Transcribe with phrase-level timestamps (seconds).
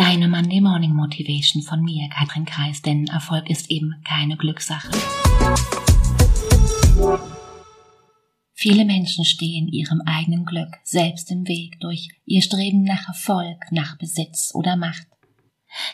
[0.00, 4.90] Deine Monday Morning Motivation von mir, Katrin Kreis, denn Erfolg ist eben keine Glückssache.
[8.54, 13.98] Viele Menschen stehen ihrem eigenen Glück selbst im Weg durch ihr Streben nach Erfolg, nach
[13.98, 15.06] Besitz oder Macht.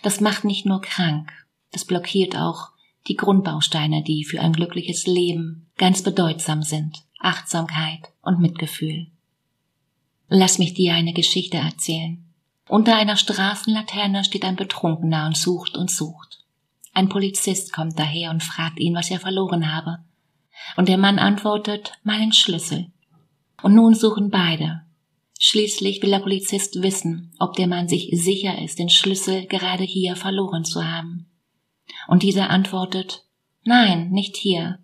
[0.04, 1.32] Das macht nicht nur krank,
[1.72, 2.68] das blockiert auch
[3.08, 9.08] die Grundbausteine, die für ein glückliches Leben ganz bedeutsam sind, Achtsamkeit und Mitgefühl.
[10.28, 12.25] Lass mich dir eine Geschichte erzählen.
[12.68, 16.44] Unter einer Straßenlaterne steht ein Betrunkener und sucht und sucht.
[16.92, 19.98] Ein Polizist kommt daher und fragt ihn, was er verloren habe.
[20.76, 22.90] Und der Mann antwortet, meinen Schlüssel.
[23.62, 24.82] Und nun suchen beide.
[25.38, 30.16] Schließlich will der Polizist wissen, ob der Mann sich sicher ist, den Schlüssel gerade hier
[30.16, 31.26] verloren zu haben.
[32.08, 33.24] Und dieser antwortet,
[33.62, 34.78] nein, nicht hier,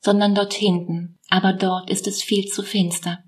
[0.00, 3.22] sondern dort hinten, aber dort ist es viel zu finster.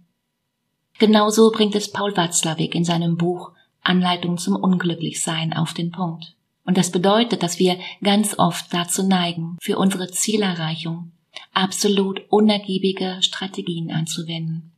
[0.98, 6.34] Genauso bringt es Paul Watzlawick in seinem Buch Anleitung zum Unglücklichsein auf den Punkt.
[6.64, 11.12] Und das bedeutet, dass wir ganz oft dazu neigen, für unsere Zielerreichung
[11.52, 14.72] absolut unergiebige Strategien anzuwenden.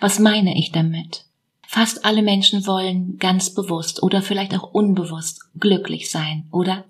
[0.00, 1.24] Was meine ich damit?
[1.66, 6.84] Fast alle Menschen wollen ganz bewusst oder vielleicht auch unbewusst glücklich sein, oder?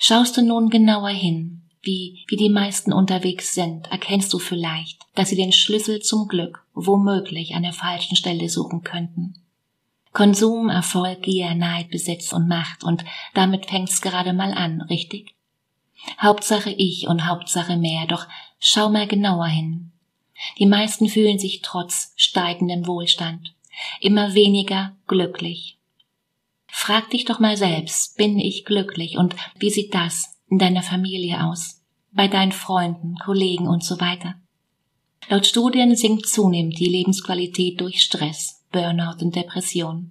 [0.00, 5.28] Schaust du nun genauer hin, wie, wie die meisten unterwegs sind, erkennst du vielleicht, dass
[5.28, 9.41] sie den Schlüssel zum Glück womöglich an der falschen Stelle suchen könnten.
[10.12, 15.34] Konsum, Erfolg, Gier, Neid, Besitz und Macht und damit fängt's gerade mal an, richtig?
[16.20, 18.26] Hauptsache ich und Hauptsache mehr, doch
[18.58, 19.92] schau mal genauer hin.
[20.58, 23.54] Die meisten fühlen sich trotz steigendem Wohlstand
[24.00, 25.78] immer weniger glücklich.
[26.66, 31.44] Frag dich doch mal selbst, bin ich glücklich und wie sieht das in deiner Familie
[31.44, 34.34] aus, bei deinen Freunden, Kollegen und so weiter?
[35.28, 40.10] Laut Studien sinkt zunehmend die Lebensqualität durch Stress, Burnout und Depression.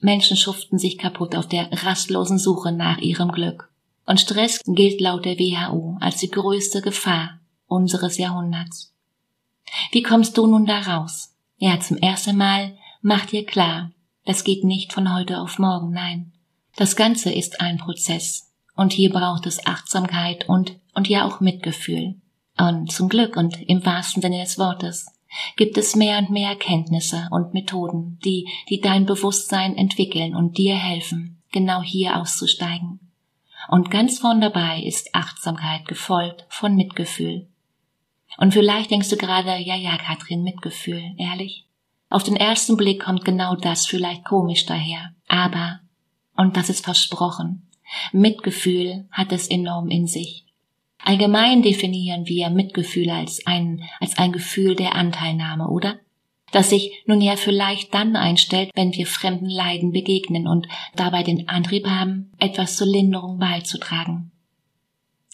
[0.00, 3.70] Menschen schuften sich kaputt auf der rastlosen Suche nach ihrem Glück.
[4.06, 8.94] Und Stress gilt laut der WHO als die größte Gefahr unseres Jahrhunderts.
[9.90, 11.34] Wie kommst du nun da raus?
[11.58, 13.90] Ja, zum ersten Mal mach dir klar,
[14.24, 16.32] das geht nicht von heute auf morgen, nein.
[16.76, 18.52] Das Ganze ist ein Prozess.
[18.74, 22.16] Und hier braucht es Achtsamkeit und, und ja auch Mitgefühl.
[22.58, 25.06] Und zum Glück und im wahrsten Sinne des Wortes
[25.56, 30.76] gibt es mehr und mehr Erkenntnisse und Methoden, die, die dein Bewusstsein entwickeln und dir
[30.76, 33.00] helfen, genau hier auszusteigen.
[33.68, 37.48] Und ganz vorn dabei ist Achtsamkeit gefolgt von Mitgefühl.
[38.38, 41.66] Und vielleicht denkst du gerade, ja, ja, Katrin, Mitgefühl, ehrlich?
[42.08, 45.14] Auf den ersten Blick kommt genau das vielleicht komisch daher.
[45.26, 45.80] Aber,
[46.36, 47.68] und das ist versprochen,
[48.12, 50.45] Mitgefühl hat es enorm in sich.
[51.02, 56.00] Allgemein definieren wir Mitgefühl als ein, als ein Gefühl der Anteilnahme, oder?
[56.52, 61.48] Das sich nun ja vielleicht dann einstellt, wenn wir fremden Leiden begegnen und dabei den
[61.48, 64.30] Antrieb haben, etwas zur Linderung beizutragen.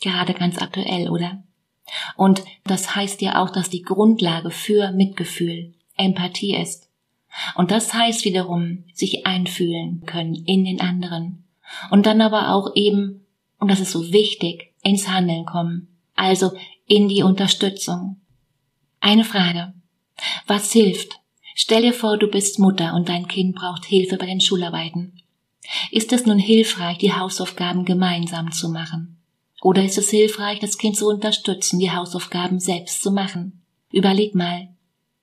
[0.01, 1.45] Gerade ganz aktuell, oder?
[2.17, 6.89] Und das heißt ja auch, dass die Grundlage für Mitgefühl Empathie ist.
[7.55, 11.45] Und das heißt wiederum, sich einfühlen können in den anderen.
[11.91, 13.27] Und dann aber auch eben,
[13.59, 16.53] und das ist so wichtig, ins Handeln kommen, also
[16.87, 18.21] in die Unterstützung.
[19.01, 19.75] Eine Frage.
[20.47, 21.21] Was hilft?
[21.55, 25.23] Stell dir vor, du bist Mutter und dein Kind braucht Hilfe bei den Schularbeiten.
[25.91, 29.19] Ist es nun hilfreich, die Hausaufgaben gemeinsam zu machen?
[29.63, 33.63] Oder ist es hilfreich, das Kind zu unterstützen, die Hausaufgaben selbst zu machen?
[33.93, 34.69] Überleg mal.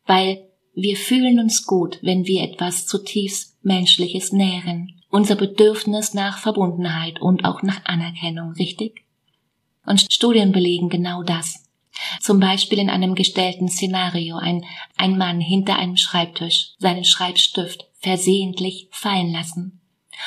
[0.05, 5.01] Weil wir fühlen uns gut, wenn wir etwas zutiefst Menschliches nähren.
[5.09, 9.03] Unser Bedürfnis nach Verbundenheit und auch nach Anerkennung, richtig?
[9.89, 11.65] Und Studien belegen genau das.
[12.21, 14.63] Zum Beispiel in einem gestellten Szenario ein,
[14.95, 19.81] ein Mann hinter einem Schreibtisch seinen Schreibstift versehentlich fallen lassen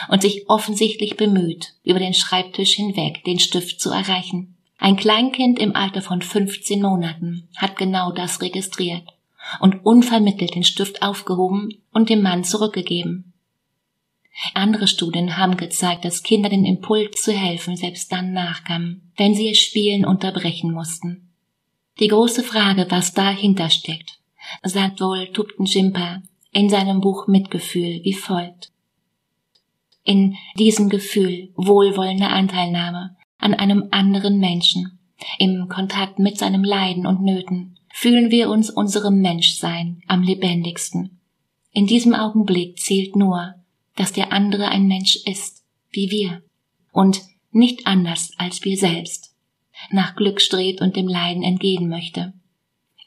[0.09, 4.57] und sich offensichtlich bemüht, über den Schreibtisch hinweg den Stift zu erreichen.
[4.79, 9.05] Ein Kleinkind im Alter von 15 Monaten hat genau das registriert
[9.61, 13.32] und unvermittelt den Stift aufgehoben und dem Mann zurückgegeben.
[14.55, 19.49] Andere Studien haben gezeigt, dass Kinder den Impuls zu helfen selbst dann nachkamen, wenn sie
[19.49, 21.33] ihr Spielen unterbrechen mussten.
[22.01, 24.19] Die große Frage, was dahinter steckt,
[24.63, 28.73] sagt wohl Tupten Jimpa in seinem Buch Mitgefühl wie folgt.
[30.05, 34.99] In diesem Gefühl wohlwollende Anteilnahme an einem anderen Menschen,
[35.39, 41.21] im Kontakt mit seinem Leiden und Nöten, fühlen wir uns unserem Menschsein am lebendigsten.
[41.73, 43.55] In diesem Augenblick zählt nur,
[43.97, 46.43] dass der andere ein Mensch ist, wie wir,
[46.93, 49.35] und nicht anders als wir selbst,
[49.91, 52.33] nach Glück strebt und dem Leiden entgehen möchte.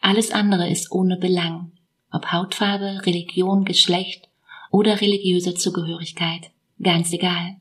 [0.01, 1.71] Alles andere ist ohne Belang,
[2.11, 4.29] ob Hautfarbe, Religion, Geschlecht
[4.71, 6.51] oder religiöse Zugehörigkeit.
[6.81, 7.55] Ganz egal.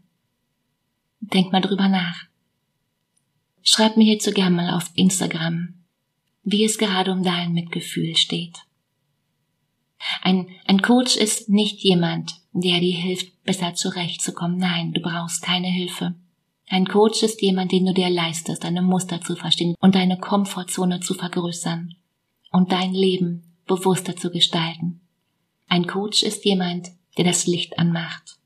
[1.20, 2.24] Denk mal drüber nach.
[3.62, 5.74] Schreib mir hierzu gerne mal auf Instagram,
[6.42, 8.58] wie es gerade um dein Mitgefühl steht.
[10.20, 14.58] Ein, ein Coach ist nicht jemand, der dir hilft, besser zurechtzukommen.
[14.58, 16.14] Nein, du brauchst keine Hilfe.
[16.68, 21.00] Ein Coach ist jemand, den du dir leistest, deine Muster zu verstehen und deine Komfortzone
[21.00, 21.94] zu vergrößern
[22.52, 25.00] und dein Leben bewusster zu gestalten.
[25.68, 28.38] Ein Coach ist jemand, der das Licht anmacht.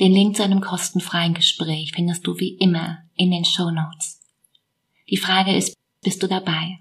[0.00, 4.20] Den Link zu einem kostenfreien Gespräch findest du wie immer in den Show Notes.
[5.08, 6.80] Die Frage ist, bist du dabei?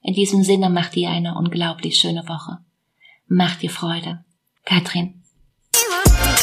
[0.00, 2.58] In diesem Sinne mach dir eine unglaublich schöne Woche.
[3.26, 4.24] Mach dir Freude.
[4.64, 5.23] Katrin.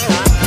[0.08, 0.41] time.